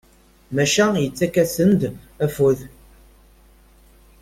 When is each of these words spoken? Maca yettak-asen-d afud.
Maca 0.55 0.85
yettak-asen-d 1.01 1.81
afud. 2.25 2.59